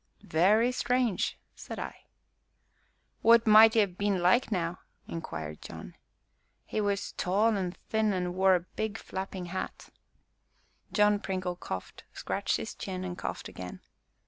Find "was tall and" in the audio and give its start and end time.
6.81-7.77